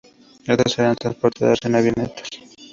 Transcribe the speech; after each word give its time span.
Estas 0.47 0.79
eran 0.79 0.95
transportadas 0.95 1.59
en 1.63 1.75
avionetas. 1.75 2.27